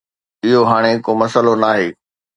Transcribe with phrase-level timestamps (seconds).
[0.45, 1.87] اهو هاڻي ڪو مسئلو ناهي